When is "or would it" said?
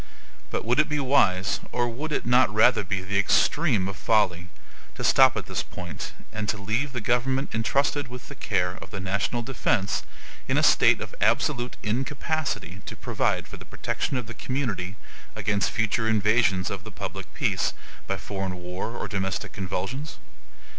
1.71-2.25